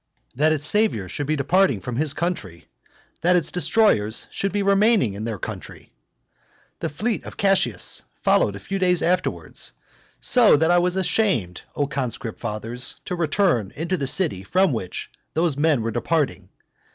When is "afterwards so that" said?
9.03-10.71